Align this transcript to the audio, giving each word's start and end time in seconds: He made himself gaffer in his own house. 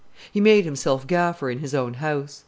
He 0.31 0.41
made 0.41 0.65
himself 0.65 1.05
gaffer 1.05 1.47
in 1.51 1.59
his 1.59 1.75
own 1.75 1.93
house. 1.93 2.39